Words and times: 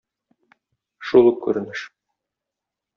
Шул 1.11 1.31
ук 1.35 1.39
күренеш. 1.47 1.87